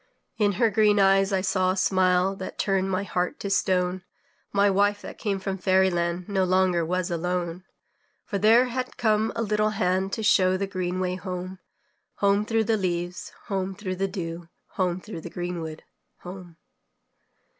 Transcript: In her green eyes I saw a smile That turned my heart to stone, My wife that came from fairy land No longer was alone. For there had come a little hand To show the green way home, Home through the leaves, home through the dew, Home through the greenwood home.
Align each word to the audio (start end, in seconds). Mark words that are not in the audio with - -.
In 0.39 0.53
her 0.53 0.71
green 0.71 0.99
eyes 0.99 1.31
I 1.31 1.41
saw 1.41 1.69
a 1.69 1.77
smile 1.77 2.35
That 2.35 2.57
turned 2.57 2.89
my 2.89 3.03
heart 3.03 3.39
to 3.41 3.51
stone, 3.51 4.01
My 4.51 4.67
wife 4.67 5.03
that 5.03 5.19
came 5.19 5.37
from 5.39 5.59
fairy 5.59 5.91
land 5.91 6.27
No 6.27 6.43
longer 6.43 6.83
was 6.83 7.11
alone. 7.11 7.65
For 8.25 8.39
there 8.39 8.65
had 8.69 8.97
come 8.97 9.31
a 9.35 9.43
little 9.43 9.69
hand 9.77 10.11
To 10.13 10.23
show 10.23 10.57
the 10.57 10.65
green 10.65 10.99
way 10.99 11.17
home, 11.17 11.59
Home 12.15 12.45
through 12.47 12.63
the 12.63 12.77
leaves, 12.77 13.31
home 13.45 13.75
through 13.75 13.97
the 13.97 14.07
dew, 14.07 14.49
Home 14.69 14.99
through 14.99 15.21
the 15.21 15.29
greenwood 15.29 15.83
home. 16.21 16.57